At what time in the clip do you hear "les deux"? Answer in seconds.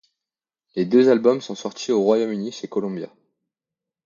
0.75-1.09